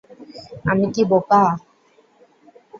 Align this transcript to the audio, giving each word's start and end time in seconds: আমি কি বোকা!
আমি 0.71 0.85
কি 0.93 1.03
বোকা! 1.09 1.43